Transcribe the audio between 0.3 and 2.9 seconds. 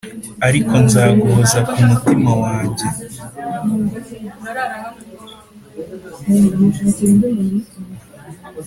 Ariko nzaguhoza kumutima wajye